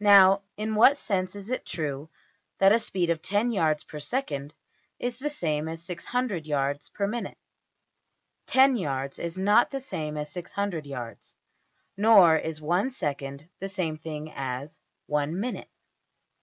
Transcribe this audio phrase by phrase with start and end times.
[0.00, 2.10] Now in what sense is it true
[2.58, 4.52] that a speed of $10$~yards per second
[4.98, 7.38] is the same as $600$~yards per minute?
[8.46, 11.34] Ten yards is not the same as $600$~yards,
[11.96, 15.70] nor is one second the same thing as one minute.